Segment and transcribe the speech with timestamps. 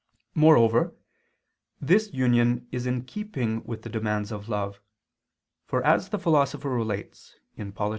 [0.33, 0.95] Moreover
[1.79, 4.81] this union is in keeping with the demands of love:
[5.67, 7.75] for as the Philosopher relates (Polit.